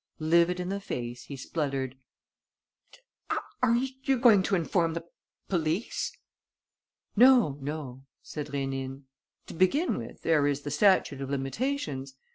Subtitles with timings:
[0.17, 1.95] Livid in the face, he spluttered:
[3.61, 5.05] "Are you going to inform the
[5.47, 6.11] police?"
[7.15, 9.03] "No, no," said Rénine.
[9.45, 12.15] "To begin with, there is the statute of limitations.